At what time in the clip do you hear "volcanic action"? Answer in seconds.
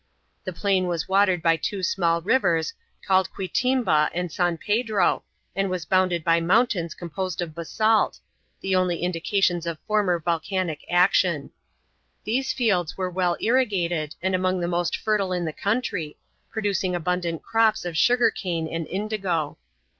10.19-11.51